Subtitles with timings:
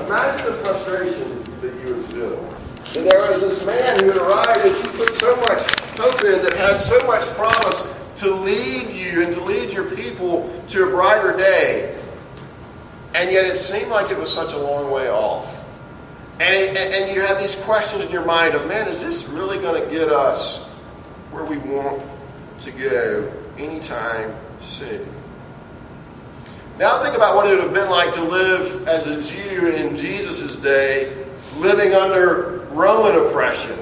[0.00, 2.54] Imagine the frustration that you would feel.
[2.96, 5.62] And there was this man who had arrived that you put so much
[5.98, 10.52] hope in, that had so much promise to lead you and to lead your people
[10.68, 11.98] to a brighter day.
[13.14, 15.64] And yet it seemed like it was such a long way off.
[16.40, 19.58] And, it, and you have these questions in your mind of, man, is this really
[19.58, 20.64] going to get us
[21.30, 22.02] where we want
[22.60, 25.08] to go anytime soon?
[26.78, 29.96] Now think about what it would have been like to live as a Jew in
[29.96, 31.24] Jesus' day,
[31.58, 33.78] living under Roman oppression,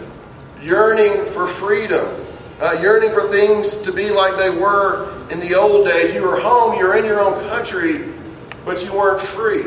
[0.60, 2.06] yearning for freedom,
[2.60, 6.12] uh, yearning for things to be like they were in the old days.
[6.12, 8.12] You were home, you were in your own country,
[8.66, 9.64] but you weren't free.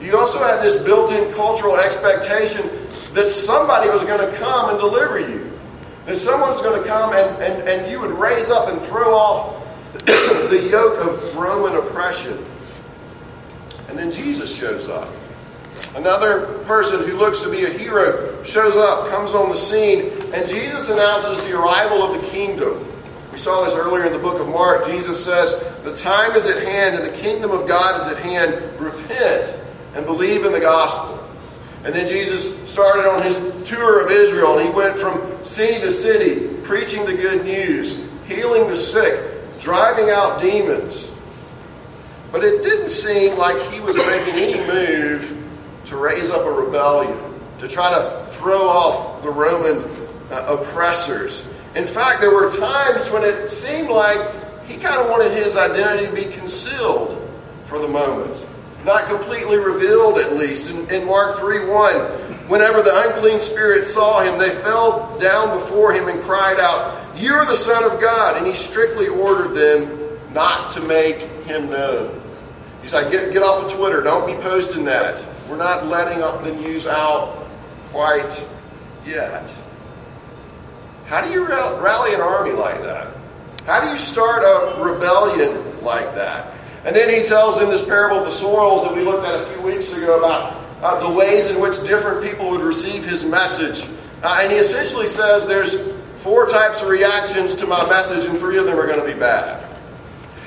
[0.00, 2.62] You also had this built in cultural expectation
[3.14, 5.50] that somebody was going to come and deliver you.
[6.04, 9.12] That someone was going to come and, and, and you would raise up and throw
[9.12, 9.65] off
[10.06, 12.38] the yoke of Roman oppression.
[13.88, 15.12] And then Jesus shows up.
[15.94, 20.46] Another person who looks to be a hero shows up, comes on the scene, and
[20.48, 22.86] Jesus announces the arrival of the kingdom.
[23.32, 24.86] We saw this earlier in the book of Mark.
[24.86, 25.52] Jesus says,
[25.84, 28.80] The time is at hand and the kingdom of God is at hand.
[28.80, 29.60] Repent
[29.94, 31.22] and believe in the gospel.
[31.84, 35.90] And then Jesus started on his tour of Israel, and he went from city to
[35.90, 41.10] city, preaching the good news, healing the sick, driving out demons.
[42.32, 45.42] But it didn't seem like he was making any move
[45.86, 47.18] to raise up a rebellion,
[47.58, 49.82] to try to throw off the Roman
[50.30, 51.48] uh, oppressors.
[51.74, 54.18] In fact, there were times when it seemed like
[54.66, 57.22] he kind of wanted his identity to be concealed
[57.64, 58.44] for the moment.
[58.84, 60.70] Not completely revealed, at least.
[60.70, 61.96] In, in Mark 3 1,
[62.48, 67.32] whenever the unclean spirits saw him, they fell down before him and cried out, You
[67.34, 68.36] are the Son of God.
[68.36, 72.20] And he strictly ordered them not to make him known.
[72.82, 74.02] He's like, Get, get off of Twitter.
[74.02, 75.24] Don't be posting that.
[75.48, 77.46] We're not letting the news out
[77.90, 78.46] quite
[79.06, 79.50] yet.
[81.06, 83.08] How do you rally an army like that?
[83.64, 86.52] How do you start a rebellion like that?
[86.84, 89.44] And then he tells in this parable of the soils that we looked at a
[89.46, 93.88] few weeks ago about uh, the ways in which different people would receive his message.
[94.22, 98.58] Uh, and he essentially says there's four types of reactions to my message, and three
[98.58, 99.62] of them are going to be bad.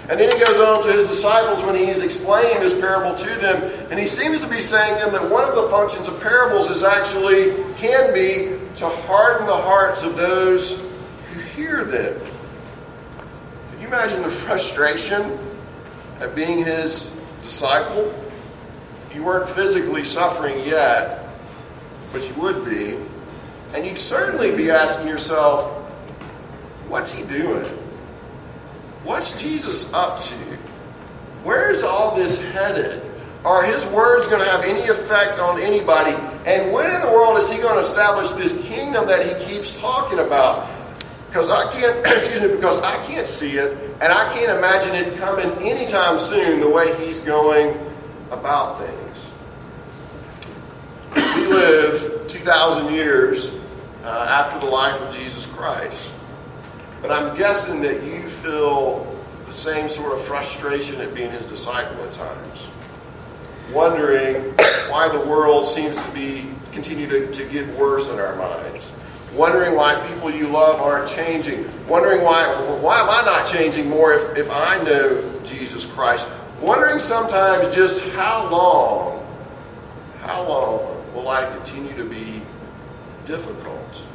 [0.09, 3.61] And then he goes on to his disciples when he's explaining this parable to them,
[3.91, 6.69] and he seems to be saying to them that one of the functions of parables
[6.69, 10.79] is actually, can be, to harden the hearts of those
[11.31, 12.19] who hear them.
[13.71, 15.37] Can you imagine the frustration
[16.19, 18.13] at being his disciple.
[19.13, 21.27] You weren't physically suffering yet,
[22.11, 22.97] but you would be.
[23.73, 25.71] And you'd certainly be asking yourself,
[26.87, 27.65] what's he doing?
[29.03, 30.35] What's Jesus up to?
[31.43, 33.03] Where's all this headed?
[33.45, 36.11] Are his words going to have any effect on anybody?
[36.45, 39.79] And when in the world is he going to establish this kingdom that he keeps
[39.79, 40.69] talking about?
[41.27, 45.17] Because I can't, excuse me, because I can't see it, and I can't imagine it
[45.17, 47.77] coming anytime soon the way he's going
[48.31, 49.31] about things.
[51.35, 52.18] We live
[52.49, 53.55] 2,000 years
[54.03, 56.15] uh, after the life of Jesus Christ.
[56.99, 59.05] But I'm guessing that you feel
[59.45, 62.67] the same sort of frustration at being his disciple at times.
[63.71, 64.41] Wondering
[64.89, 68.91] why the world seems to be continue to, to get worse in our minds
[69.35, 72.47] wondering why people you love aren't changing, wondering why,
[72.81, 76.27] why am I not changing more if, if I know Jesus Christ,
[76.59, 79.23] wondering sometimes just how long,
[80.21, 82.28] how long will I continue to be
[83.29, 84.07] difficult?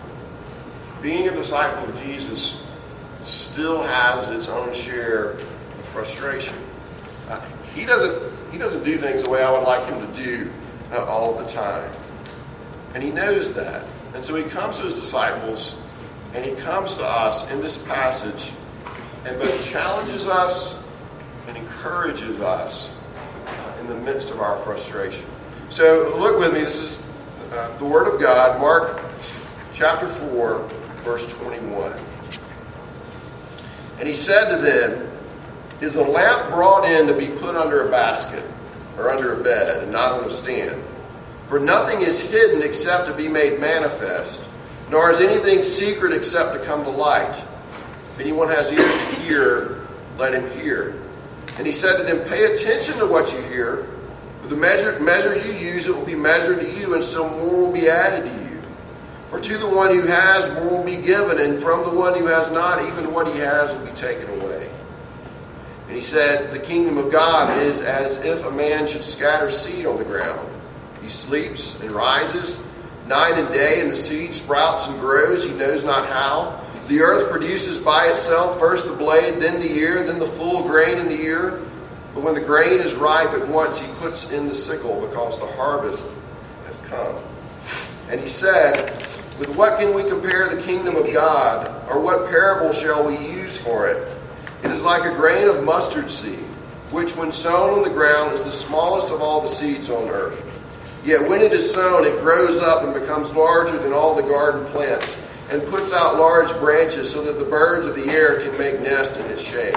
[1.00, 2.60] Being a disciple of Jesus
[3.20, 6.56] still has its own share of frustration.
[7.28, 7.40] Uh,
[7.74, 10.50] he doesn't he doesn't do things the way I would like him to do
[10.92, 11.90] uh, all the time.
[12.94, 13.86] And he knows that.
[14.14, 15.76] And so he comes to his disciples
[16.34, 18.52] and he comes to us in this passage
[19.24, 20.78] and both challenges us
[21.46, 22.94] and encourages us
[23.80, 25.28] in the midst of our frustration.
[25.68, 26.60] So look with me.
[26.60, 27.03] This is
[27.54, 29.00] uh, the Word of God, Mark
[29.72, 30.68] chapter 4,
[31.02, 31.92] verse 21.
[33.98, 35.08] And he said to them,
[35.80, 38.44] Is a lamp brought in to be put under a basket
[38.98, 40.82] or under a bed and not on a stand?
[41.46, 44.42] For nothing is hidden except to be made manifest,
[44.90, 47.36] nor is anything secret except to come to light.
[48.14, 49.86] If anyone has ears to hear,
[50.18, 51.00] let him hear.
[51.56, 53.86] And he said to them, Pay attention to what you hear.
[54.44, 57.62] For the measure, measure you use, it will be measured to you, and still more
[57.62, 58.60] will be added to you.
[59.28, 62.26] For to the one who has, more will be given, and from the one who
[62.26, 64.70] has not, even what he has will be taken away.
[65.86, 69.86] And he said, The kingdom of God is as if a man should scatter seed
[69.86, 70.46] on the ground.
[71.00, 72.62] He sleeps and rises
[73.06, 76.62] night and day, and the seed sprouts and grows, he knows not how.
[76.88, 80.98] The earth produces by itself first the blade, then the ear, then the full grain
[80.98, 81.62] in the ear.
[82.14, 85.46] But when the grain is ripe at once, he puts in the sickle because the
[85.46, 86.14] harvest
[86.66, 87.16] has come.
[88.08, 88.92] And he said,
[89.38, 91.90] With what can we compare the kingdom of God?
[91.90, 94.16] Or what parable shall we use for it?
[94.62, 96.38] It is like a grain of mustard seed,
[96.90, 100.40] which when sown on the ground is the smallest of all the seeds on earth.
[101.04, 104.64] Yet when it is sown, it grows up and becomes larger than all the garden
[104.66, 105.20] plants,
[105.50, 109.16] and puts out large branches so that the birds of the air can make nest
[109.16, 109.76] in its shade.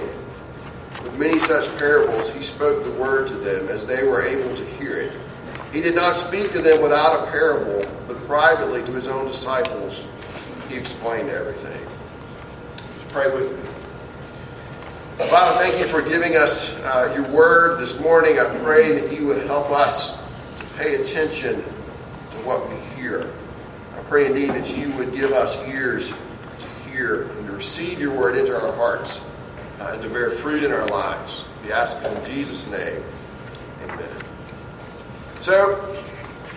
[1.18, 4.98] Many such parables, he spoke the word to them as they were able to hear
[4.98, 5.12] it.
[5.74, 10.06] He did not speak to them without a parable, but privately to his own disciples,
[10.70, 11.82] he explained everything.
[12.78, 15.26] Just pray with me.
[15.26, 18.38] Father, thank you for giving us uh, your word this morning.
[18.38, 20.16] I pray that you would help us
[20.58, 23.28] to pay attention to what we hear.
[23.98, 26.16] I pray indeed that you would give us ears
[26.60, 29.27] to hear and to receive your word into our hearts
[29.80, 31.46] uh, and to bear fruit in our lives.
[31.64, 33.02] We ask it in Jesus' name.
[33.84, 34.24] Amen.
[35.42, 35.96] So,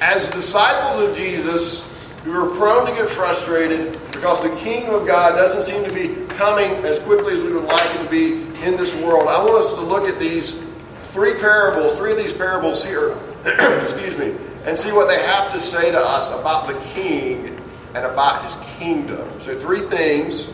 [0.00, 5.32] as disciples of Jesus, we are prone to get frustrated because the kingdom of God
[5.32, 8.76] doesn't seem to be coming as quickly as we would like it to be in
[8.76, 10.62] this world, I want us to look at these
[11.04, 14.34] three parables, three of these parables here excuse me,
[14.66, 17.58] and see what they have to say to us about the king
[17.94, 19.26] and about his kingdom.
[19.40, 20.48] So, three things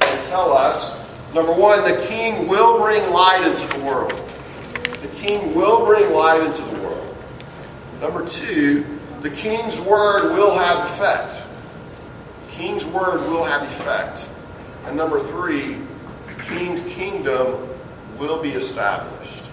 [0.00, 1.01] they tell us.
[1.34, 4.12] Number one, the king will bring light into the world.
[5.00, 7.16] The king will bring light into the world.
[8.00, 8.84] Number two,
[9.20, 11.46] the king's word will have effect.
[12.46, 14.28] The king's word will have effect.
[14.84, 15.78] And number three,
[16.26, 17.68] the king's kingdom
[18.18, 19.44] will be established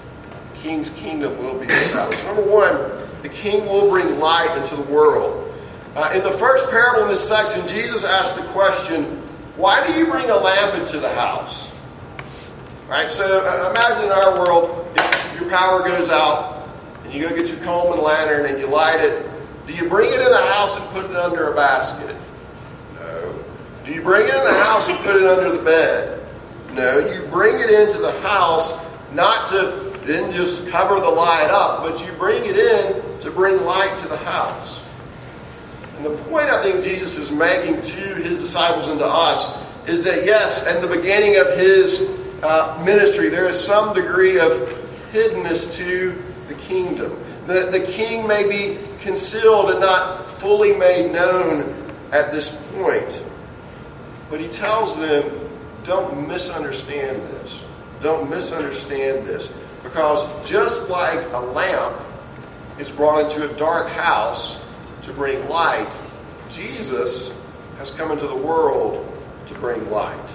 [0.54, 2.24] The king's kingdom will be established.
[2.26, 2.78] Number one,
[3.22, 5.54] the king will bring light into the world.
[5.96, 9.22] Uh, in the first parable in this section, Jesus asked the question,
[9.60, 11.76] Why do you bring a lamp into the house?
[12.88, 13.12] Right.
[13.12, 16.66] so uh, imagine in our world, if your power goes out
[17.04, 19.30] and you go get your Coleman lantern and you light it,
[19.68, 22.16] do you bring it in the house and put it under a basket?
[22.96, 23.44] No.
[23.84, 26.26] Do you bring it in the house and put it under the bed?
[26.72, 27.00] No.
[27.00, 28.72] You bring it into the house
[29.12, 33.62] not to then just cover the light up, but you bring it in to bring
[33.66, 34.86] light to the house.
[36.00, 40.02] And the point I think Jesus is making to his disciples and to us is
[40.06, 42.10] that, yes, at the beginning of his
[42.42, 44.50] uh, ministry, there is some degree of
[45.12, 47.20] hiddenness to the kingdom.
[47.48, 51.76] The, the king may be concealed and not fully made known
[52.14, 53.22] at this point.
[54.30, 55.30] But he tells them,
[55.84, 57.66] don't misunderstand this.
[58.02, 59.52] Don't misunderstand this.
[59.84, 61.98] Because just like a lamp
[62.78, 64.64] is brought into a dark house
[65.02, 66.00] to bring light,
[66.50, 67.34] Jesus
[67.78, 69.06] has come into the world
[69.48, 70.34] to bring light.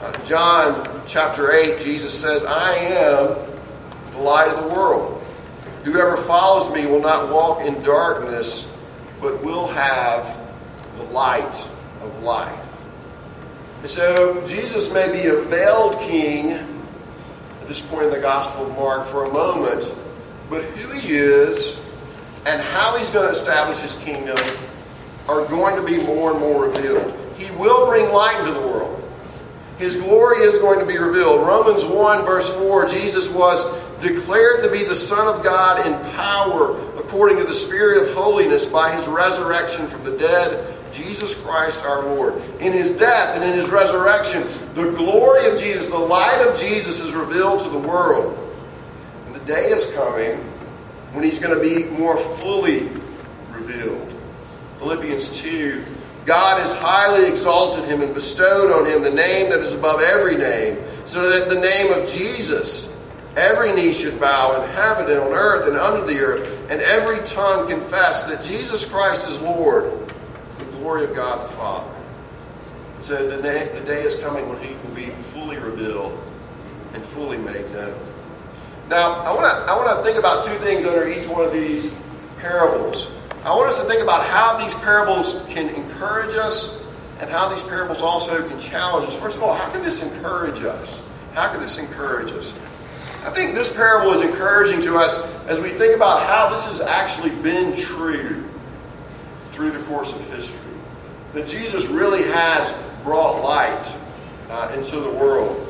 [0.00, 3.36] Uh, John chapter 8, Jesus says, I am
[4.12, 5.22] the light of the world.
[5.84, 8.70] Whoever follows me will not walk in darkness,
[9.20, 10.36] but will have
[10.96, 11.68] the light
[12.00, 12.64] of life.
[13.80, 18.76] And so Jesus may be a veiled king at this point in the Gospel of
[18.76, 19.94] Mark for a moment,
[20.50, 21.80] but who he is
[22.48, 24.38] and how he's going to establish his kingdom
[25.28, 27.14] are going to be more and more revealed.
[27.36, 28.94] He will bring light into the world.
[29.76, 31.46] His glory is going to be revealed.
[31.46, 36.80] Romans 1, verse 4 Jesus was declared to be the Son of God in power
[36.98, 42.02] according to the Spirit of holiness by his resurrection from the dead Jesus Christ our
[42.02, 42.36] Lord.
[42.60, 44.42] In his death and in his resurrection,
[44.74, 48.36] the glory of Jesus, the light of Jesus is revealed to the world.
[49.26, 50.47] And the day is coming
[51.18, 52.88] when he's going to be more fully
[53.50, 54.14] revealed.
[54.78, 55.84] Philippians 2
[56.24, 60.36] God has highly exalted him and bestowed on him the name that is above every
[60.36, 62.94] name, so that the name of Jesus
[63.34, 67.18] every knee should bow in heaven and on earth and under the earth, and every
[67.26, 69.90] tongue confess that Jesus Christ is Lord
[70.56, 71.94] the glory of God the Father.
[73.00, 76.16] So the day, the day is coming when he will be fully revealed
[76.94, 77.98] and fully made known.
[78.88, 81.52] Now, I want to I want to think about two things under each one of
[81.52, 81.94] these
[82.38, 83.10] parables.
[83.44, 86.82] I want us to think about how these parables can encourage us
[87.20, 89.14] and how these parables also can challenge us.
[89.16, 91.02] First of all, how can this encourage us?
[91.34, 92.58] How can this encourage us?
[93.26, 96.80] I think this parable is encouraging to us as we think about how this has
[96.80, 98.42] actually been true
[99.50, 100.72] through the course of history
[101.34, 102.72] that Jesus really has
[103.04, 103.96] brought light
[104.48, 105.67] uh, into the world.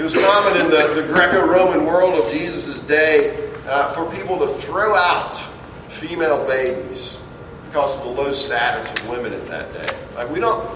[0.00, 4.38] It was common in the, the Greco Roman world of Jesus' day uh, for people
[4.38, 5.36] to throw out
[5.90, 7.18] female babies
[7.66, 9.94] because of the low status of women at that day.
[10.14, 10.66] Like we don't,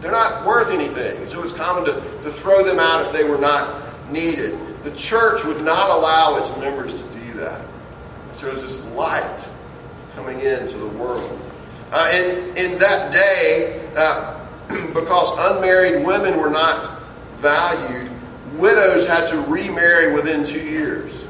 [0.00, 1.28] they're not worth anything.
[1.28, 4.58] So it was common to, to throw them out if they were not needed.
[4.82, 7.62] The church would not allow its members to do that.
[8.32, 9.46] So there's this light
[10.14, 11.38] coming into the world.
[11.92, 14.40] Uh, in, in that day, uh,
[14.94, 16.90] because unmarried women were not
[17.34, 18.10] valued,
[18.60, 21.26] widows had to remarry within two years.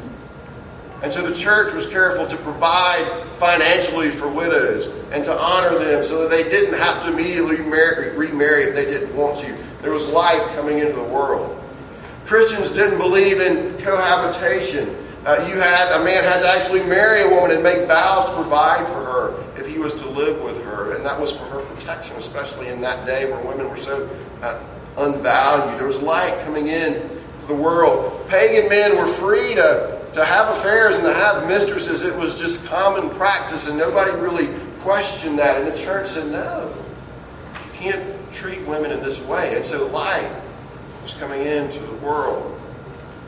[1.03, 3.07] And so the church was careful to provide
[3.39, 8.15] financially for widows and to honor them so that they didn't have to immediately marry,
[8.17, 9.57] remarry if they didn't want to.
[9.81, 11.57] There was light coming into the world.
[12.27, 14.95] Christians didn't believe in cohabitation.
[15.25, 18.35] Uh, you had a man had to actually marry a woman and make vows to
[18.35, 21.61] provide for her if he was to live with her, and that was for her
[21.63, 24.09] protection, especially in that day where women were so
[24.43, 24.63] uh,
[24.99, 25.79] unvalued.
[25.79, 27.20] There was light coming in
[27.51, 28.29] the world.
[28.29, 32.65] Pagan men were free to to have affairs and to have mistresses, it was just
[32.67, 34.49] common practice, and nobody really
[34.81, 35.57] questioned that.
[35.57, 36.73] And the church said, no,
[37.55, 39.55] you can't treat women in this way.
[39.55, 40.31] And so light
[41.03, 42.61] was coming into the world.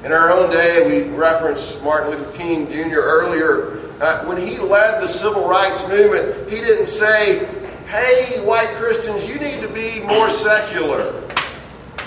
[0.05, 2.99] In our own day, we referenced Martin Luther King Jr.
[2.99, 3.79] earlier.
[4.01, 7.47] Uh, when he led the civil rights movement, he didn't say,
[7.87, 11.13] hey, white Christians, you need to be more secular.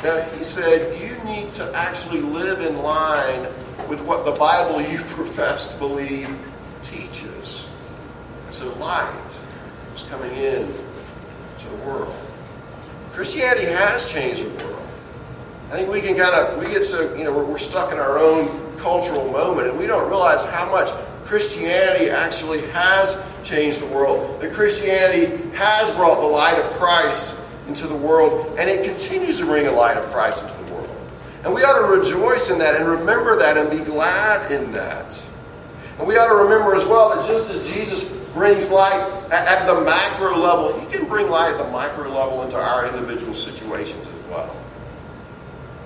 [0.04, 3.44] Now, he said, you need to actually live in line
[3.90, 6.30] with what the Bible you profess to believe
[6.82, 7.68] teaches.
[8.50, 9.40] So light
[9.94, 10.72] is coming in
[11.58, 12.16] to the world.
[13.12, 14.82] Christianity has changed the world.
[15.72, 18.20] I think we can kind of, we get so, you know, we're, stuck in our
[18.20, 20.92] own cultural moment and we don't realize how much
[21.26, 24.42] Christianity actually has changed the world.
[24.42, 27.36] That Christianity has brought the light of Christ
[27.68, 30.65] into the world and it continues to bring a light of Christ into the world.
[31.46, 35.24] And we ought to rejoice in that and remember that and be glad in that.
[36.00, 39.00] And we ought to remember as well that just as Jesus brings light
[39.32, 43.36] at, the macro level, he can bring light at the micro level into our individual
[43.36, 44.56] situations as well.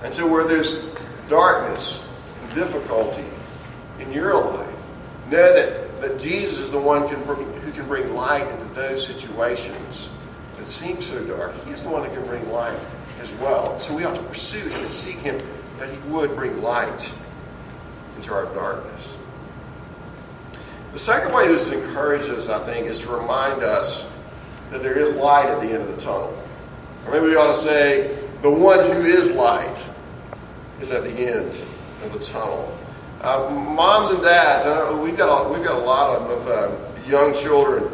[0.02, 0.82] And so where there's
[1.28, 2.02] darkness,
[2.42, 3.26] and difficulty
[4.00, 4.76] in your life,
[5.30, 10.08] know that, that Jesus is the one can who can bring light into those situations
[10.56, 11.54] that seem so dark.
[11.66, 12.78] He is the one that can bring light
[13.20, 13.78] as well.
[13.78, 15.38] So we ought to pursue him and seek him
[15.78, 17.12] that he would bring light
[18.16, 19.18] into our darkness.
[20.92, 24.10] The second way this encourages, I think, is to remind us
[24.70, 26.36] that there is light at the end of the tunnel.
[27.06, 29.86] Or maybe we ought to say, the one who is light
[30.80, 32.76] is at the end of the tunnel.
[33.20, 34.64] Uh, moms and dads,
[34.98, 37.84] we've got a, we've got a lot of, of uh, young children.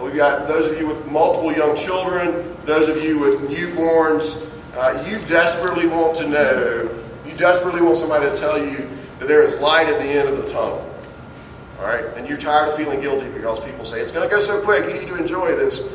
[0.00, 4.45] We've got those of you with multiple young children, those of you with newborns,
[4.76, 9.42] uh, you desperately want to know, you desperately want somebody to tell you that there
[9.42, 10.82] is light at the end of the tunnel.
[11.78, 12.04] All right?
[12.16, 14.86] And you're tired of feeling guilty because people say, it's going to go so quick,
[14.86, 15.90] you need to enjoy this.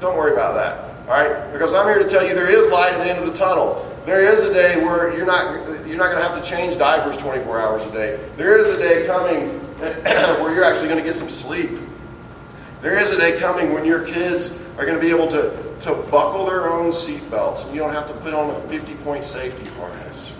[0.00, 1.08] Don't worry about that.
[1.08, 1.52] All right?
[1.52, 3.88] Because I'm here to tell you there is light at the end of the tunnel.
[4.06, 7.16] There is a day where you're not, you're not going to have to change diapers
[7.18, 8.20] 24 hours a day.
[8.36, 9.48] There is a day coming
[9.78, 11.78] where you're actually going to get some sleep.
[12.80, 15.94] There is a day coming when your kids are going to be able to to
[16.12, 19.68] buckle their own seatbelts, and you don't have to put on a 50 point safety
[19.70, 20.36] harness.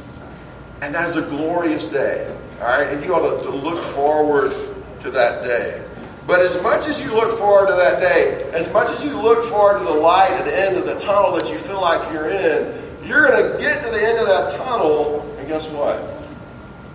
[0.80, 2.86] And that is a glorious day, all right?
[2.88, 4.52] And you ought to, to look forward
[5.00, 5.84] to that day.
[6.26, 9.42] But as much as you look forward to that day, as much as you look
[9.44, 12.30] forward to the light at the end of the tunnel that you feel like you're
[12.30, 15.98] in, you're going to get to the end of that tunnel, and guess what?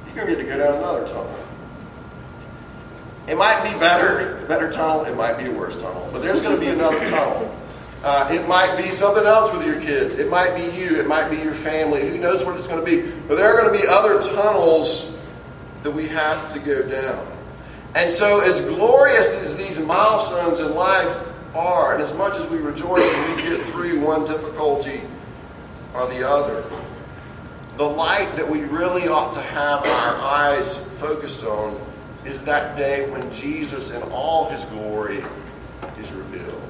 [0.05, 1.46] You're going to get to go down another tunnel.
[3.27, 5.03] It might be better, better tunnel.
[5.03, 7.53] It might be a worse tunnel, but there's going to be another tunnel.
[8.03, 10.17] Uh, it might be something else with your kids.
[10.17, 10.99] It might be you.
[10.99, 12.07] It might be your family.
[12.07, 13.11] Who knows what it's going to be?
[13.27, 15.17] But there are going to be other tunnels
[15.83, 17.27] that we have to go down.
[17.95, 21.23] And so, as glorious as these milestones in life
[21.55, 25.01] are, and as much as we rejoice when we get through one difficulty
[25.93, 26.63] or the other,
[27.75, 31.79] the light that we really ought to have our eyes focused on
[32.27, 35.23] is that day when Jesus, in all his glory,
[35.99, 36.67] is revealed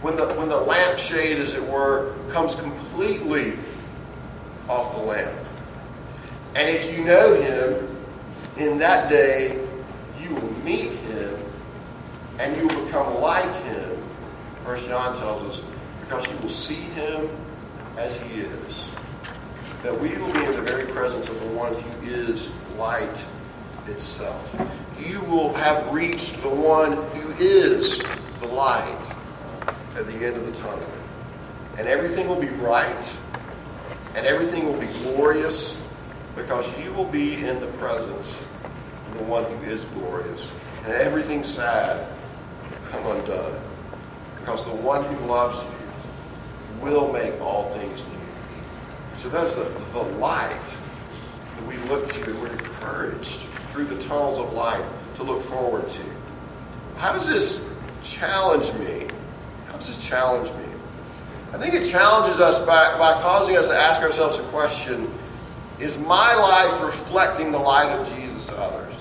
[0.00, 3.54] when the, when the lampshade, as it were, comes completely
[4.68, 5.36] off the lamp.
[6.54, 7.96] And if you know him,
[8.56, 9.64] in that day,
[10.20, 11.36] you will meet him
[12.38, 13.96] and you will become like him.
[14.64, 15.66] First John tells us,
[16.00, 17.28] because you will see him
[17.96, 18.90] as he is.
[19.82, 23.24] That we will be in the very presence of the one who is light
[23.88, 24.54] itself.
[24.98, 28.02] You will have reached the one who is
[28.40, 29.12] the light
[29.96, 30.86] at the end of the tunnel.
[31.76, 33.16] And everything will be right,
[34.16, 35.80] and everything will be glorious,
[36.34, 38.46] because you will be in the presence
[39.06, 40.52] of the one who is glorious.
[40.84, 42.06] And everything sad
[42.90, 43.60] come undone.
[44.40, 48.18] Because the one who loves you will make all things new.
[49.14, 50.76] So that's the, the light
[51.56, 52.24] that we look to.
[52.24, 53.47] and We're encouraged
[53.78, 56.02] through the tunnels of life to look forward to.
[56.96, 59.06] How does this challenge me?
[59.68, 60.72] How does this challenge me?
[61.52, 65.08] I think it challenges us by, by causing us to ask ourselves a question
[65.78, 68.94] Is my life reflecting the light of Jesus to others?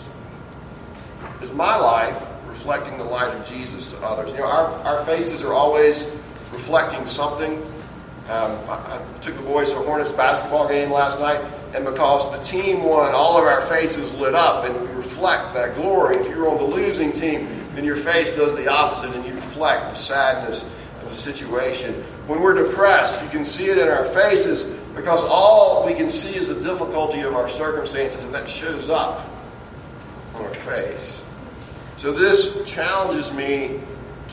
[1.41, 4.29] Is my life reflecting the light of Jesus to others?
[4.29, 6.12] You know, our, our faces are always
[6.51, 7.63] reflecting something.
[8.29, 11.41] Um, I, I, took the boys to a Hornets basketball game last night,
[11.74, 16.17] and because the team won, all of our faces lit up and reflect that glory.
[16.17, 19.89] If you're on the losing team, then your face does the opposite and you reflect
[19.89, 20.63] the sadness
[21.01, 21.93] of the situation.
[22.27, 26.36] When we're depressed, you can see it in our faces because all we can see
[26.36, 29.27] is the difficulty of our circumstances, and that shows up
[30.33, 31.24] on our face.
[31.97, 33.79] So this challenges me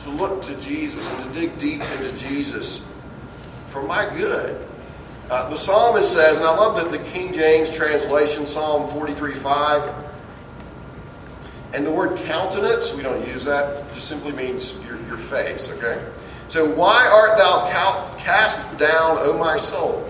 [0.03, 2.87] to look to Jesus and to dig deep into Jesus
[3.67, 4.64] for my good.
[5.29, 10.05] Uh, the psalmist says, and I love that the King James translation, Psalm 43 5,
[11.73, 15.99] and the word countenance, we don't use that, just simply means your, your face, okay?
[16.47, 20.07] So, why art thou cast down, O my soul?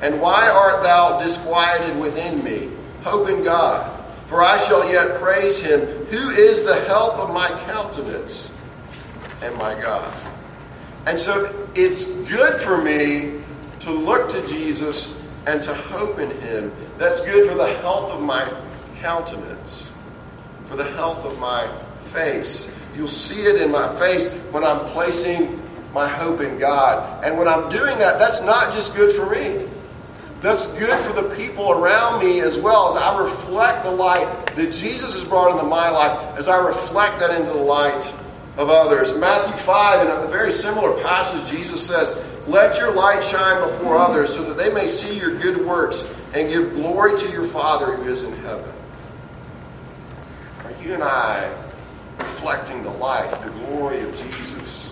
[0.00, 2.70] And why art thou disquieted within me?
[3.02, 3.90] Hope in God,
[4.26, 8.56] for I shall yet praise him, who is the health of my countenance
[9.42, 10.14] and my God.
[11.06, 13.33] And so, it's good for me
[13.84, 16.72] to look to Jesus and to hope in him.
[16.98, 18.50] That's good for the health of my
[18.96, 19.90] countenance
[20.66, 21.68] for the health of my
[22.00, 22.74] face.
[22.96, 25.60] You'll see it in my face when I'm placing
[25.92, 27.24] my hope in God.
[27.24, 29.64] And when I'm doing that, that's not just good for me.
[30.40, 34.72] That's good for the people around me as well as I reflect the light that
[34.72, 38.12] Jesus has brought into my life, as I reflect that into the light
[38.56, 39.16] of others.
[39.16, 44.34] Matthew 5, in a very similar passage, Jesus says, Let your light shine before others
[44.34, 48.10] so that they may see your good works and give glory to your Father who
[48.10, 48.70] is in heaven
[50.64, 51.50] Are you and I
[52.18, 54.90] reflecting the light, the glory of Jesus,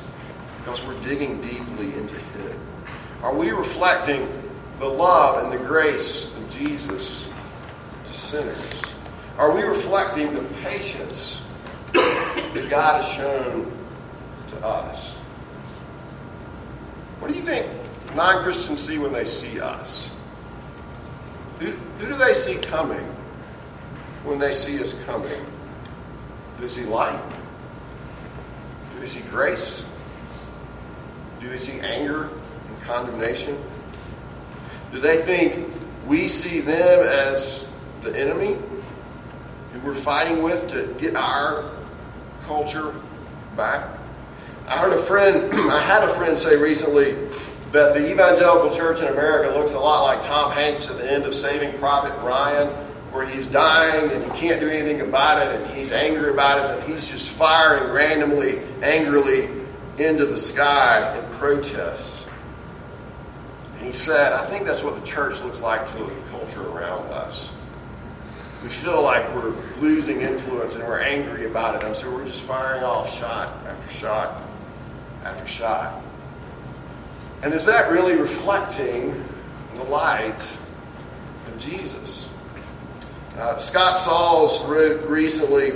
[0.58, 2.58] because we're digging deeply into Him?
[3.22, 4.26] Are we reflecting
[4.78, 7.28] the love and the grace of Jesus
[8.06, 8.82] to sinners?
[9.36, 11.42] Are we reflecting the patience
[11.92, 13.76] that God has shown
[14.48, 15.21] to us?
[17.42, 17.66] You think
[18.14, 20.08] non Christians see when they see us?
[21.58, 23.04] Who, who do they see coming
[24.22, 25.28] when they see us coming?
[25.28, 27.20] Do they see light?
[28.94, 29.84] Do they see grace?
[31.40, 33.58] Do they see anger and condemnation?
[34.92, 35.68] Do they think
[36.06, 37.68] we see them as
[38.02, 38.56] the enemy
[39.72, 41.72] who we're fighting with to get our
[42.46, 42.94] culture
[43.56, 43.98] back?
[44.72, 47.12] I heard a friend, I had a friend say recently
[47.72, 51.24] that the evangelical church in America looks a lot like Tom Hanks at the end
[51.24, 52.68] of Saving Private Ryan
[53.12, 56.78] where he's dying and he can't do anything about it and he's angry about it
[56.78, 59.50] and he's just firing randomly, angrily
[59.98, 62.26] into the sky in protest.
[63.76, 67.10] And he said, I think that's what the church looks like to the culture around
[67.10, 67.52] us.
[68.62, 72.42] We feel like we're losing influence and we're angry about it, and so we're just
[72.42, 74.40] firing off shot after shot
[75.24, 76.02] after shot.
[77.42, 79.24] And is that really reflecting
[79.74, 80.56] the light
[81.48, 82.28] of Jesus?
[83.36, 85.72] Uh, Scott Sauls wrote recently,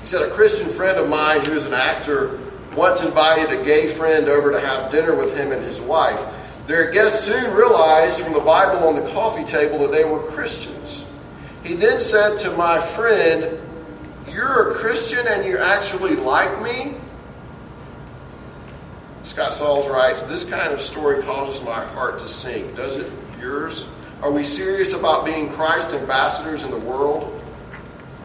[0.00, 2.38] he said, A Christian friend of mine who is an actor
[2.76, 6.20] once invited a gay friend over to have dinner with him and his wife.
[6.66, 11.06] Their guest soon realized from the Bible on the coffee table that they were Christians.
[11.62, 13.58] He then said to my friend,
[14.30, 16.94] You're a Christian and you actually like me?
[19.24, 22.76] Scott Sauls writes, This kind of story causes my heart to sink.
[22.76, 23.10] Does it
[23.40, 23.90] yours?
[24.20, 27.42] Are we serious about being Christ ambassadors in the world?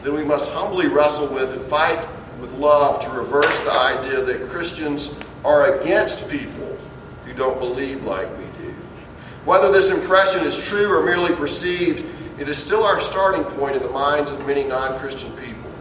[0.03, 2.05] Then we must humbly wrestle with and fight
[2.41, 6.77] with love to reverse the idea that Christians are against people
[7.25, 8.73] who don't believe like we do.
[9.45, 12.05] Whether this impression is true or merely perceived,
[12.41, 15.71] it is still our starting point in the minds of many non Christian people.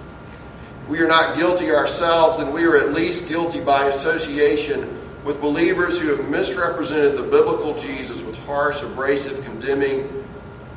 [0.83, 5.41] If we are not guilty ourselves, then we are at least guilty by association with
[5.41, 10.09] believers who have misrepresented the biblical Jesus with harsh, abrasive, condemning,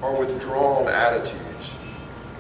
[0.02, 1.74] or withdrawn attitudes.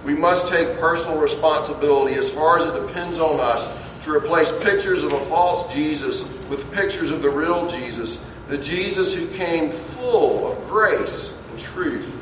[0.03, 5.03] We must take personal responsibility as far as it depends on us to replace pictures
[5.03, 10.51] of a false Jesus with pictures of the real Jesus, the Jesus who came full
[10.51, 12.17] of grace and truth,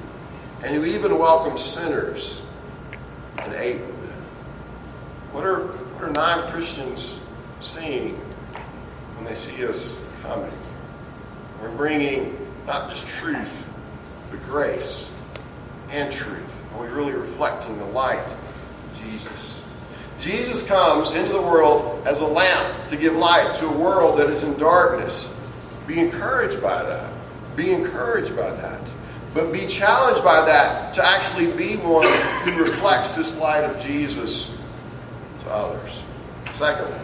[0.63, 2.45] and who even welcomed sinners
[3.37, 4.21] and ate with them.
[5.31, 7.19] What are, what are non Christians
[7.61, 8.19] seeing
[9.19, 10.51] when they see us coming?
[11.61, 13.69] We're bringing not just truth,
[14.31, 15.11] but grace
[15.91, 16.63] and truth.
[16.73, 19.61] Are we really reflecting the light of Jesus?
[20.21, 24.29] Jesus comes into the world as a lamp to give light to a world that
[24.29, 25.33] is in darkness.
[25.85, 27.11] Be encouraged by that.
[27.57, 28.79] Be encouraged by that.
[29.33, 32.07] But be challenged by that to actually be one
[32.43, 34.57] who reflects this light of Jesus
[35.41, 36.03] to others.
[36.53, 36.99] Secondly,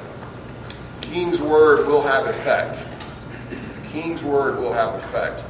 [1.06, 2.86] King's word will have effect.
[3.50, 5.44] The King's word will have effect.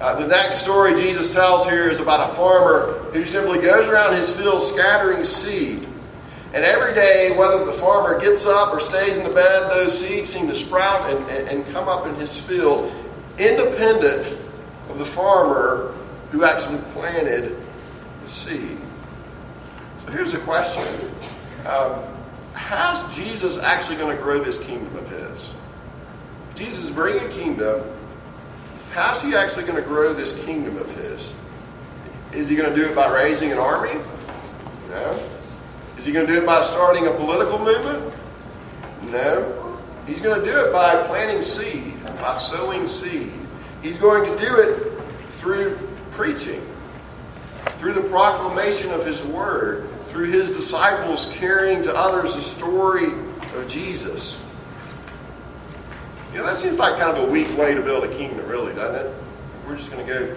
[0.00, 4.14] Uh, the next story Jesus tells here is about a farmer who simply goes around
[4.14, 5.86] his field scattering seed.
[6.54, 10.30] And every day, whether the farmer gets up or stays in the bed, those seeds
[10.30, 12.92] seem to sprout and, and, and come up in his field,
[13.38, 14.26] independent
[14.90, 15.94] of the farmer
[16.30, 17.56] who actually planted
[18.22, 18.78] the seed.
[20.04, 20.84] So here's a question
[21.66, 22.02] um,
[22.54, 25.54] How's Jesus actually going to grow this kingdom of his?
[26.50, 27.82] If Jesus is bringing a kingdom.
[28.92, 31.34] How's he actually going to grow this kingdom of his?
[32.34, 33.98] Is he going to do it by raising an army?
[34.88, 35.18] No.
[35.96, 38.12] Is he going to do it by starting a political movement?
[39.10, 39.80] No.
[40.06, 43.32] He's going to do it by planting seed, by sowing seed.
[43.82, 45.00] He's going to do it
[45.34, 45.76] through
[46.10, 46.60] preaching,
[47.78, 53.06] through the proclamation of his word, through his disciples carrying to others the story
[53.54, 54.44] of Jesus.
[56.30, 58.74] You know, that seems like kind of a weak way to build a kingdom, really,
[58.74, 59.14] doesn't it?
[59.66, 60.36] We're just going to go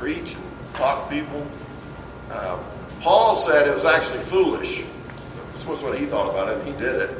[0.00, 1.46] preach and talk to people.
[2.28, 2.60] Uh,
[3.00, 4.84] Paul said it was actually foolish.
[5.52, 7.10] This was what he thought about it, and he did it.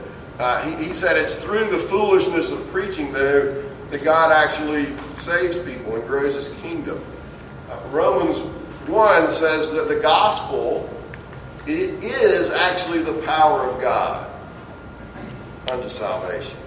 [0.40, 5.60] Uh, he, he said it's through the foolishness of preaching, though, that God actually saves
[5.60, 7.00] people and grows his kingdom.
[7.70, 8.40] Uh, Romans
[8.88, 10.88] 1 says that the gospel
[11.66, 14.28] it is actually the power of God
[15.70, 16.58] unto salvation.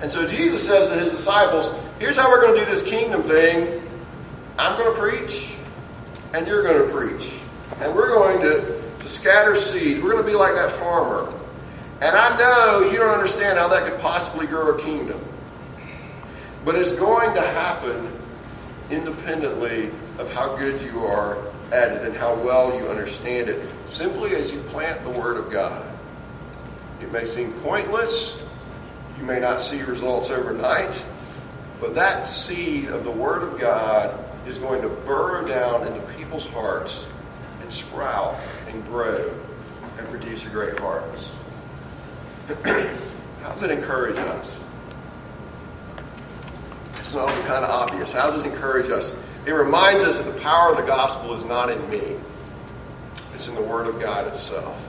[0.00, 3.22] And so Jesus says to his disciples, here's how we're going to do this kingdom
[3.22, 3.80] thing.
[4.58, 5.54] I'm going to preach,
[6.34, 7.34] and you're going to preach.
[7.80, 10.00] And we're going to, to scatter seeds.
[10.00, 11.32] We're going to be like that farmer.
[12.00, 15.20] And I know you don't understand how that could possibly grow a kingdom.
[16.64, 18.08] But it's going to happen
[18.90, 21.38] independently of how good you are
[21.72, 25.50] at it and how well you understand it, simply as you plant the Word of
[25.50, 25.88] God.
[27.00, 28.40] It may seem pointless,
[29.18, 31.02] you may not see results overnight,
[31.80, 36.48] but that seed of the Word of God is going to burrow down into people's
[36.50, 37.06] hearts
[37.60, 38.36] and sprout
[38.68, 39.32] and grow
[39.98, 41.34] and produce a great harvest.
[43.42, 44.58] How does it encourage us?
[46.98, 48.12] It's not all kind of obvious.
[48.12, 49.16] How does this encourage us?
[49.44, 52.16] It reminds us that the power of the gospel is not in me,
[53.34, 54.88] it's in the Word of God itself.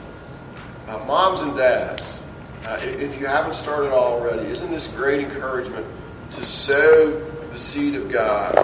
[0.88, 2.22] Uh, moms and dads,
[2.66, 5.86] uh, if you haven't started already, isn't this great encouragement
[6.34, 7.20] to sow
[7.52, 8.56] the seed of God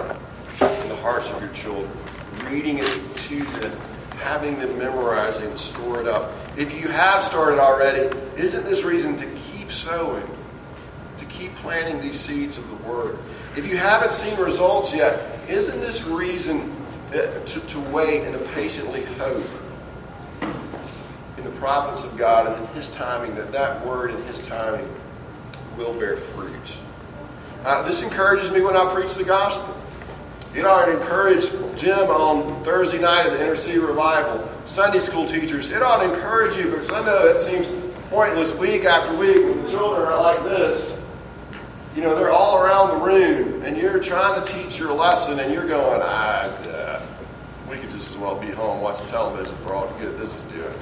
[0.60, 1.90] in the hearts of your children?
[2.44, 3.76] Reading it to them,
[4.18, 6.30] having them memorize it and store it up.
[6.56, 10.28] If you have started already, isn't this reason to keep sowing,
[11.16, 13.18] to keep planting these seeds of the Word?
[13.56, 16.74] If you haven't seen results yet, isn't this reason
[17.10, 19.44] to, to wait and to patiently hope
[21.36, 24.88] in the providence of God and in His timing that that word in His timing
[25.76, 26.76] will bear fruit?
[27.64, 29.76] Uh, this encourages me when I preach the gospel.
[30.54, 35.26] It ought to encourage Jim on Thursday night at the Inner City Revival, Sunday school
[35.26, 35.70] teachers.
[35.70, 37.68] It ought to encourage you because I know it seems
[38.08, 40.99] pointless week after week when the children are like this
[41.94, 45.52] you know, they're all around the room, and you're trying to teach your lesson, and
[45.52, 47.02] you're going, I, uh,
[47.68, 50.44] we could just as well be home watching television for all the good this is
[50.52, 50.74] doing.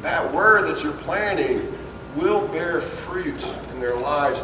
[0.00, 1.72] That word that you're planting
[2.16, 4.42] will bear fruit in their lives.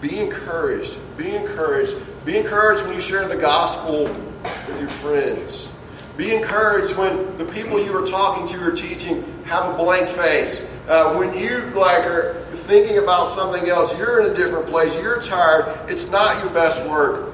[0.00, 0.98] Be encouraged.
[1.16, 1.96] Be encouraged.
[2.24, 5.68] Be encouraged when you share the gospel with your friends.
[6.16, 10.70] Be encouraged when the people you are talking to or teaching have a blank face.
[10.88, 15.20] Uh, when you like are thinking about something else, you're in a different place, you're
[15.20, 17.32] tired, it's not your best work.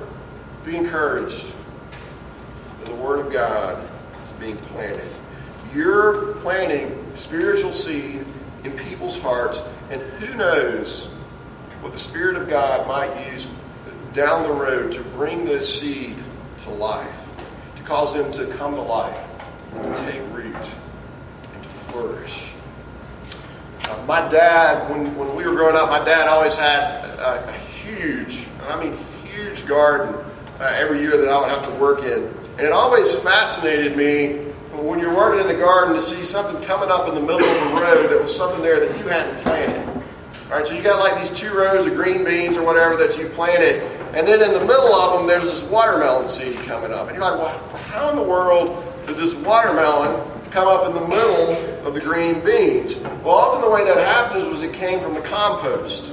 [0.65, 1.53] Be encouraged.
[2.85, 3.83] The Word of God
[4.25, 5.09] is being planted.
[5.75, 8.25] You're planting spiritual seed
[8.65, 11.07] in people's hearts, and who knows
[11.81, 13.49] what the Spirit of God might use
[14.13, 16.17] down the road to bring this seed
[16.59, 17.18] to life,
[17.89, 19.19] cause them to come to life,
[19.73, 22.53] to take root, and to flourish.
[23.89, 27.53] Uh, my dad, when, when we were growing up, my dad always had a, a
[27.53, 30.15] huge, I mean huge garden
[30.61, 32.25] uh, every year that I would have to work in.
[32.59, 34.35] And it always fascinated me
[34.83, 37.71] when you're working in the garden to see something coming up in the middle of
[37.71, 39.89] the road that was something there that you hadn't planted.
[40.51, 43.19] All right, so you got like these two rows of green beans or whatever that
[43.19, 43.83] you planted,
[44.15, 47.25] and then in the middle of them there's this watermelon seed coming up, and you're
[47.25, 50.21] like, well, how in the world did this watermelon
[50.51, 52.99] come up in the middle of the green beans?
[53.25, 56.13] Well, often the way that happens was it came from the compost.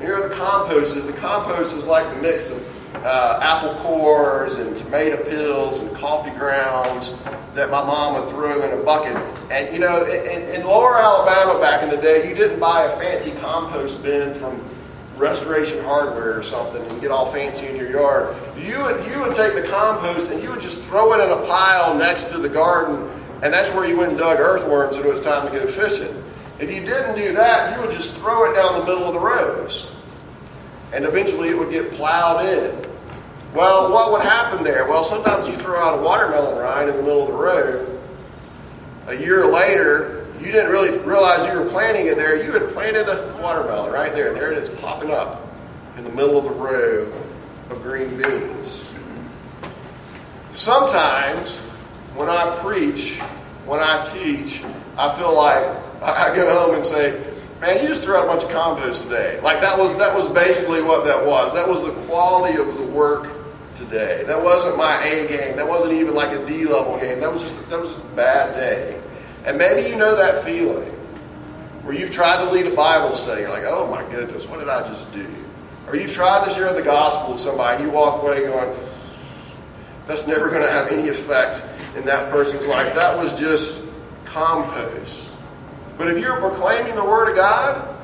[0.00, 1.06] Here are the compost is.
[1.06, 6.30] The compost is like the mix of uh, apple cores and tomato peels and coffee
[6.38, 7.14] grounds
[7.54, 9.16] that my mom would throw in a bucket.
[9.50, 12.96] And you know, in, in lower Alabama back in the day, you didn't buy a
[12.96, 14.62] fancy compost bin from
[15.16, 18.34] Restoration Hardware or something and get all fancy in your yard.
[18.56, 21.46] You would you would take the compost and you would just throw it in a
[21.46, 23.10] pile next to the garden,
[23.42, 26.22] and that's where you went and dug earthworms when it was time to go fishing.
[26.60, 29.20] If you didn't do that, you would just throw it down the middle of the
[29.20, 29.90] rows.
[30.92, 32.84] And eventually it would get plowed in.
[33.52, 34.88] Well, what would happen there?
[34.88, 38.00] Well, sometimes you throw out a watermelon rind in the middle of the road.
[39.08, 42.42] A year later, you didn't really realize you were planting it there.
[42.42, 44.32] You had planted a watermelon right there.
[44.32, 45.46] There it is popping up
[45.96, 47.12] in the middle of the row
[47.70, 48.92] of green beans.
[50.50, 51.60] Sometimes
[52.14, 53.18] when I preach,
[53.66, 54.62] when I teach,
[54.96, 55.64] I feel like
[56.02, 57.20] I go home and say,
[57.60, 59.40] Man, you just threw out a bunch of compost today.
[59.40, 61.54] Like that was that was basically what that was.
[61.54, 63.32] That was the quality of the work
[63.74, 64.22] today.
[64.26, 65.56] That wasn't my A game.
[65.56, 67.20] That wasn't even like a D level game.
[67.20, 69.00] That was just that was just a bad day.
[69.46, 70.90] And maybe you know that feeling
[71.84, 73.42] where you've tried to lead a Bible study.
[73.42, 75.26] You're like, oh my goodness, what did I just do?
[75.86, 78.74] Or you've tried to share the gospel with somebody and you walk away going,
[80.06, 81.66] that's never going to have any effect
[81.96, 82.94] in that person's life.
[82.94, 83.84] That was just
[84.24, 85.32] compost.
[85.96, 87.96] But if you're proclaiming the Word of God,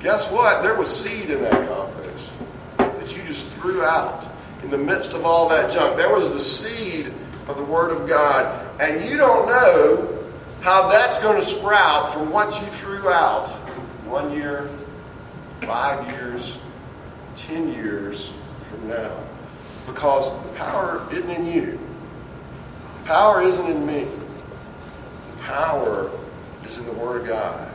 [0.00, 0.62] guess what?
[0.62, 2.32] There was seed in that compost
[2.78, 4.26] that you just threw out
[4.62, 5.96] in the midst of all that junk.
[5.96, 7.12] There was the seed
[7.48, 8.66] of the Word of God.
[8.80, 10.12] And you don't know
[10.60, 13.48] how that's going to sprout from what you threw out
[14.06, 14.68] one year,
[15.62, 16.58] five years,
[17.36, 18.32] ten years
[18.68, 19.16] from now.
[19.86, 21.78] Because the power isn't in you.
[23.02, 24.04] The power isn't in me.
[25.36, 26.10] The power
[26.64, 27.70] is in the Word of God.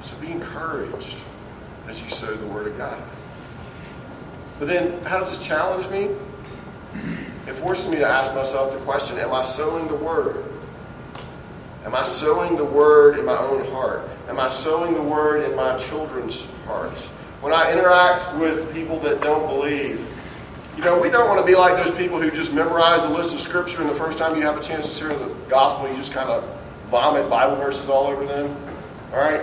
[0.00, 1.18] So be encouraged
[1.86, 3.00] as you sow the Word of God.
[4.58, 6.10] But then, how does this challenge me?
[7.46, 10.44] It forces me to ask myself the question Am I sowing the Word?
[11.84, 14.08] Am I sowing the Word in my own heart?
[14.28, 17.08] Am I sowing the Word in my children's hearts?
[17.40, 20.04] When I interact with people that don't believe,
[20.76, 23.32] you know, we don't want to be like those people who just memorize a list
[23.32, 25.96] of Scripture and the first time you have a chance to share the gospel, you
[25.96, 26.44] just kind of
[26.86, 28.56] vomit Bible verses all over them.
[29.12, 29.40] All right?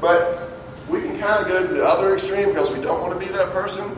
[0.00, 0.52] But
[0.88, 3.32] we can kind of go to the other extreme because we don't want to be
[3.32, 3.90] that person.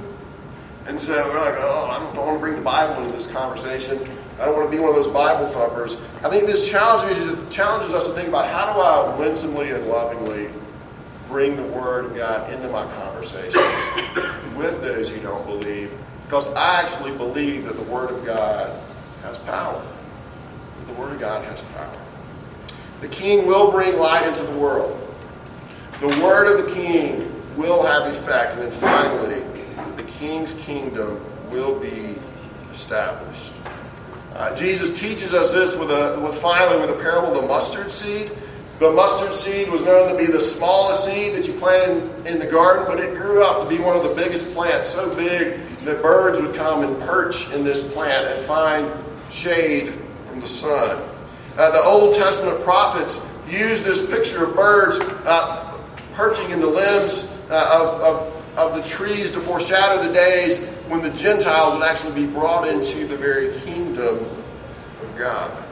[0.87, 3.27] And so we're like, oh, I don't, don't want to bring the Bible into this
[3.27, 3.99] conversation.
[4.41, 6.03] I don't want to be one of those Bible thumpers.
[6.23, 10.49] I think this challenges, challenges us to think about how do I winsomely and lovingly
[11.35, 13.57] bring the Word of God into my conversations
[14.57, 15.93] with those who don't believe.
[16.27, 18.81] Because I actually believe that the Word of God
[19.23, 19.85] has power.
[20.79, 21.99] That the Word of God has power.
[23.01, 24.97] The king will bring light into the world.
[25.99, 28.55] The word of the king will have effect.
[28.55, 29.43] And then finally,
[29.97, 31.21] the king's kingdom
[31.51, 32.15] will be
[32.71, 33.53] established.
[34.35, 37.91] Uh, Jesus teaches us this with, a, with finally with a parable of the mustard
[37.91, 38.31] seed.
[38.81, 42.47] The mustard seed was known to be the smallest seed that you planted in the
[42.47, 46.03] garden, but it grew up to be one of the biggest plants, so big that
[46.03, 48.91] birds would come and perch in this plant and find
[49.31, 49.95] shade
[50.27, 51.01] from the sun.
[51.57, 55.73] Uh, the Old Testament prophets used this picture of birds uh,
[56.15, 61.01] perching in the limbs uh, of, of, of the trees to foreshadow the days when
[61.01, 65.65] the Gentiles would actually be brought into the very kingdom of God.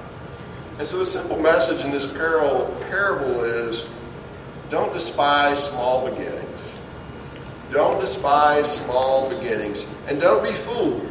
[0.79, 3.89] And so the simple message in this parable, is
[4.71, 6.79] don't despise small beginnings.
[7.71, 9.91] Don't despise small beginnings.
[10.09, 11.09] And don't be fooled.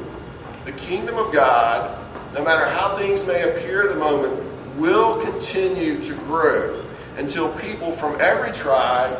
[0.66, 1.98] The kingdom of God,
[2.34, 4.44] no matter how things may appear at the moment,
[4.78, 6.84] will continue to grow
[7.18, 9.18] until people from every tribe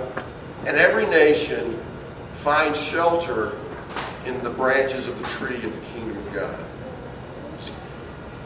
[0.66, 1.80] and every nation
[2.34, 3.54] find shelter
[4.26, 6.60] in the branches of the tree of the kingdom of God.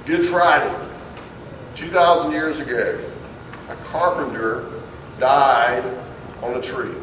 [0.06, 0.74] Good Friday,
[1.76, 2.98] 2,000 years ago,
[3.70, 4.70] a carpenter
[5.20, 5.84] died
[6.42, 6.96] on a tree.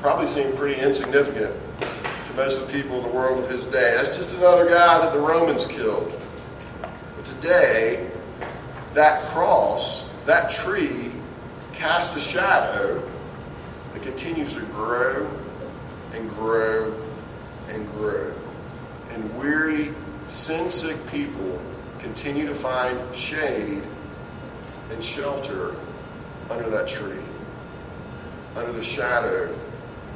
[0.00, 3.94] Probably seemed pretty insignificant to most of the people in the world of his day.
[3.96, 6.12] That's just another guy that the Romans killed.
[7.16, 8.10] But today,
[8.94, 11.12] that cross, that tree,
[11.72, 13.00] casts a shadow
[13.92, 15.30] that continues to grow
[16.12, 16.92] and grow
[17.68, 18.34] and grow.
[19.10, 19.94] And weary,
[20.26, 21.60] sin sick people
[22.02, 23.82] continue to find shade
[24.90, 25.76] and shelter
[26.50, 27.22] under that tree,
[28.56, 29.44] under the shadow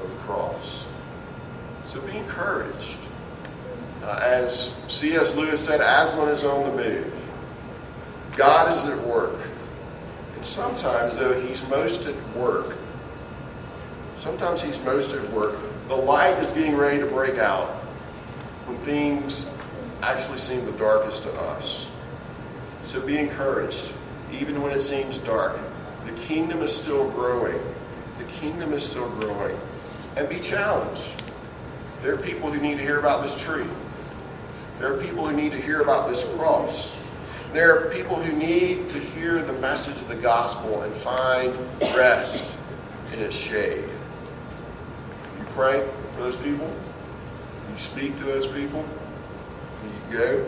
[0.02, 0.86] of the cross.
[1.84, 2.98] So be encouraged.
[4.02, 5.36] Uh, as C.S.
[5.36, 7.30] Lewis said, Aslan is on the move.
[8.36, 9.38] God is at work.
[10.34, 12.76] And sometimes, though he's most at work,
[14.18, 15.56] sometimes he's most at work,
[15.88, 17.68] the light is getting ready to break out
[18.66, 19.48] when things
[20.12, 21.88] actually seem the darkest to us.
[22.84, 23.92] So be encouraged,
[24.32, 25.58] even when it seems dark.
[26.04, 27.58] The kingdom is still growing.
[28.18, 29.58] The kingdom is still growing.
[30.16, 31.22] And be challenged.
[32.02, 33.66] There are people who need to hear about this tree.
[34.78, 36.94] There are people who need to hear about this cross.
[37.52, 41.56] There are people who need to hear the message of the gospel and find
[41.96, 42.56] rest
[43.12, 43.84] in its shade.
[45.38, 46.70] You pray for those people.
[47.70, 48.84] You speak to those people.
[50.14, 50.46] Go.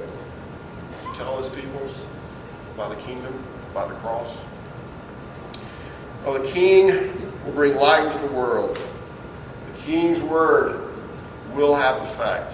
[1.17, 1.91] Tell those people
[2.77, 3.35] by the kingdom,
[3.75, 4.41] by the cross.
[6.25, 6.87] Oh, the king
[7.45, 8.77] will bring light into the world.
[8.77, 10.95] The king's word
[11.55, 12.53] will have effect.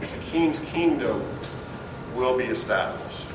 [0.00, 1.24] The king's kingdom
[2.14, 3.28] will be established.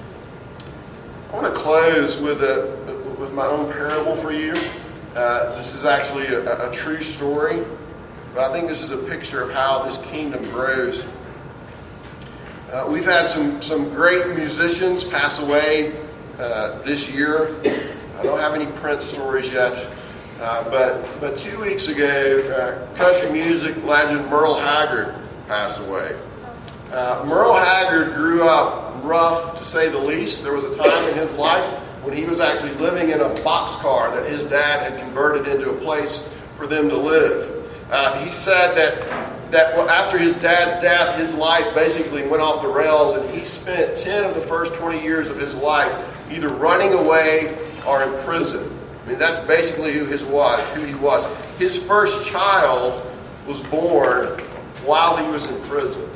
[1.32, 2.78] I want to close with, a,
[3.20, 4.54] with my own parable for you.
[5.16, 7.64] Uh, this is actually a, a true story,
[8.36, 11.08] but I think this is a picture of how this kingdom grows.
[12.76, 15.94] Uh, we've had some, some great musicians pass away
[16.38, 17.56] uh, this year.
[18.20, 19.90] I don't have any Prince stories yet.
[20.42, 25.16] Uh, but, but two weeks ago, uh, country music legend Merle Haggard
[25.48, 26.20] passed away.
[26.92, 30.44] Uh, Merle Haggard grew up rough, to say the least.
[30.44, 31.66] There was a time in his life
[32.04, 35.76] when he was actually living in a boxcar that his dad had converted into a
[35.78, 37.88] place for them to live.
[37.90, 42.68] Uh, he said that that after his dad's death, his life basically went off the
[42.68, 45.94] rails, and he spent 10 of the first 20 years of his life
[46.32, 48.72] either running away or in prison.
[49.06, 51.26] I mean, that's basically who, his was, who he was.
[51.58, 53.02] His first child
[53.48, 54.40] was born
[54.84, 56.10] while he was in prison.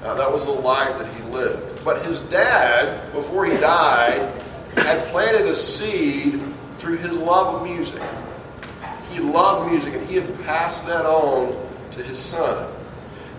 [0.00, 1.84] That was the life that he lived.
[1.84, 4.32] But his dad, before he died,
[4.76, 6.40] had planted a seed
[6.78, 8.02] through his love of music.
[9.10, 11.54] He loved music, and he had passed that on
[11.96, 12.72] to his son.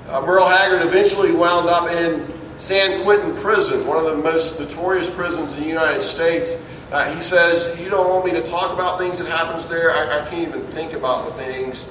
[0.08, 2.26] Uh, Merle Haggard eventually wound up in
[2.58, 6.64] San Quentin Prison, one of the most notorious prisons in the United States.
[6.92, 9.92] Uh, he says, You don't want me to talk about things that happens there.
[9.92, 11.90] I, I can't even think about the things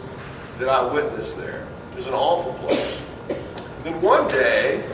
[0.58, 1.66] that I witnessed there.
[1.96, 3.02] It's an awful place.
[3.84, 4.84] Then one day,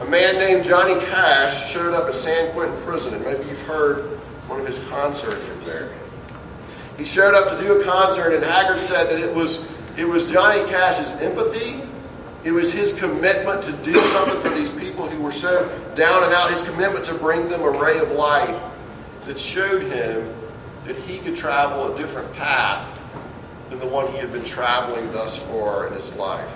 [0.00, 4.04] a man named Johnny Cash showed up at San Quentin Prison, and maybe you've heard
[4.48, 5.92] one of his concerts from there.
[6.96, 10.30] He showed up to do a concert, and Haggard said that it was, it was
[10.30, 11.80] Johnny Cash's empathy
[12.44, 16.32] it was his commitment to do something for these people who were so down and
[16.34, 18.60] out, his commitment to bring them a ray of light
[19.22, 20.30] that showed him
[20.84, 23.00] that he could travel a different path
[23.70, 26.54] than the one he had been traveling thus far in his life.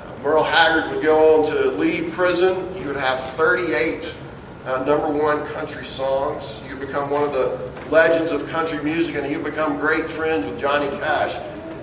[0.00, 2.72] Uh, Merle Haggard would go on to leave prison.
[2.74, 4.14] He would have 38
[4.64, 6.62] uh, number one country songs.
[6.62, 10.08] He would become one of the legends of country music, and he would become great
[10.08, 11.34] friends with Johnny Cash.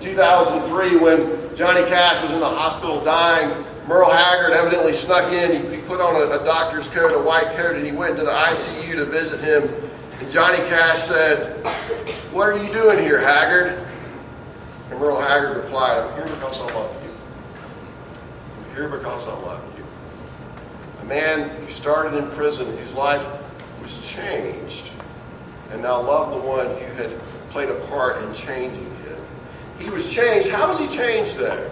[0.06, 3.50] 2003 when Johnny Cash was in the hospital dying.
[3.88, 5.50] Merle Haggard evidently snuck in.
[5.50, 8.24] He, he put on a, a, doctor's coat, a white coat, and he went into
[8.24, 9.68] the ICU to visit him.
[10.20, 11.64] And Johnny Cash said,
[12.32, 13.84] What are you doing here, Haggard?
[14.90, 17.10] And Merle Haggard replied, I'm here because I love you.
[18.58, 19.84] I'm here because I love you.
[21.00, 23.26] A man who started in prison, whose life
[23.82, 24.92] was changed,
[25.72, 27.18] and now loved the one who had
[27.50, 28.95] played a part in changing
[29.78, 30.48] he was changed.
[30.48, 31.70] How was he changed though?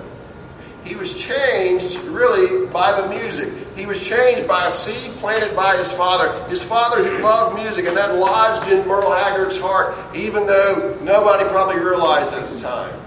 [0.84, 3.50] He was changed really by the music.
[3.74, 6.46] He was changed by a seed planted by his father.
[6.48, 11.44] His father who loved music, and that lodged in Merle Haggard's heart, even though nobody
[11.48, 13.00] probably realized it at the time.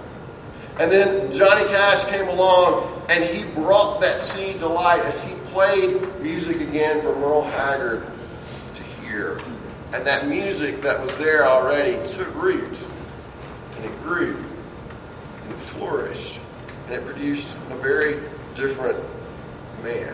[0.80, 5.34] And then Johnny Cash came along and he brought that seed to light as he
[5.52, 8.06] played music again for Merle Haggard
[8.76, 9.40] to hear.
[9.94, 12.78] And that music that was there already took root
[13.78, 14.44] and it grew
[15.58, 16.40] it flourished
[16.86, 18.16] and it produced a very
[18.56, 18.98] different
[19.84, 20.14] man.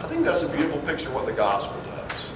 [0.00, 2.32] I think that's a beautiful picture of what the gospel does.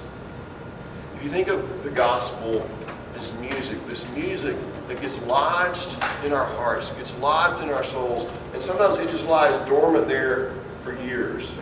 [1.17, 2.69] If you think of the gospel
[3.17, 4.57] as music, this music
[4.89, 9.27] that gets lodged in our hearts, gets lodged in our souls, and sometimes it just
[9.27, 11.57] lies dormant there for years.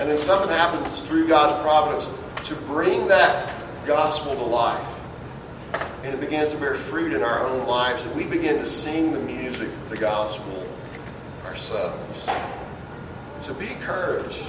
[0.00, 2.10] And then something happens through God's providence
[2.48, 3.52] to bring that
[3.86, 4.93] gospel to life
[6.04, 9.12] and it begins to bear fruit in our own lives, and we begin to sing
[9.12, 10.68] the music of the gospel
[11.46, 12.28] ourselves.
[13.40, 14.44] So be encouraged.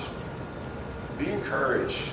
[1.17, 2.11] be encouraged.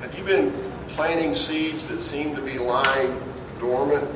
[0.00, 0.52] Have you been
[0.90, 3.20] planting seeds that seem to be lying
[3.58, 4.08] dormant?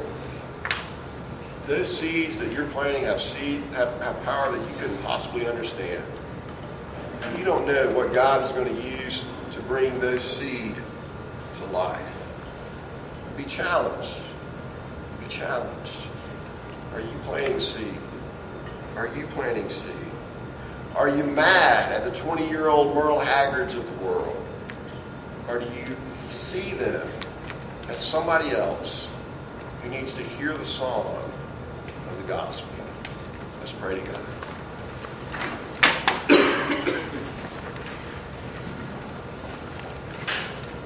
[1.66, 6.04] Those seeds that you're planting have seed have, have power that you couldn't possibly understand.
[7.22, 10.76] And you don't know what God is going to use to bring those seed
[11.54, 12.30] to life.
[13.36, 14.31] Be challenged.
[15.32, 16.06] Be challenged.
[16.92, 17.96] Are you planting seed?
[18.96, 19.94] Are you planting seed?
[20.94, 24.36] Are you mad at the 20 year old Merle Haggards of the world?
[25.48, 25.96] Or do you
[26.28, 27.08] see them
[27.88, 29.10] as somebody else
[29.82, 31.30] who needs to hear the song
[32.10, 32.68] of the gospel?
[33.58, 34.18] Let's pray together.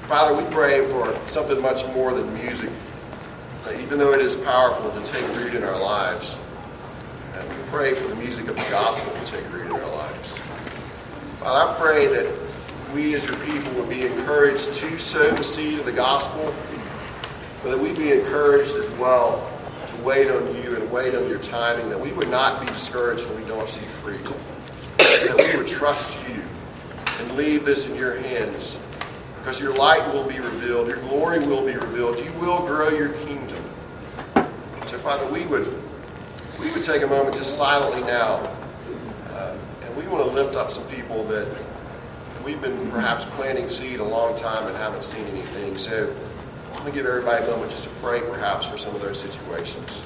[0.07, 2.69] Father, we pray for something much more than music,
[3.75, 6.37] even though it is powerful to take root in our lives.
[7.35, 10.37] And we pray for the music of the gospel to take root in our lives.
[11.39, 12.33] Father, I pray that
[12.93, 16.53] we as your people would be encouraged to sow the seed of the gospel,
[17.63, 19.49] but that we be encouraged as well
[19.87, 23.27] to wait on you and wait on your timing, that we would not be discouraged
[23.27, 24.23] when we don't see fruit,
[24.97, 26.41] that we would trust you
[27.19, 28.77] and leave this in your hands
[29.47, 33.13] because your light will be revealed, your glory will be revealed, you will grow your
[33.13, 33.36] kingdom.
[35.07, 35.65] Father, we would
[36.59, 38.45] we would take a moment just silently now,
[39.29, 41.47] uh, and we want to lift up some people that
[42.43, 45.77] we've been perhaps planting seed a long time and haven't seen anything.
[45.77, 46.13] So,
[46.73, 49.17] I'm going to give everybody a moment just to pray, perhaps, for some of those
[49.17, 50.03] situations.